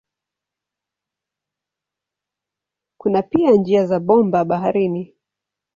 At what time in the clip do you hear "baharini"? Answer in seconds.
4.45-5.15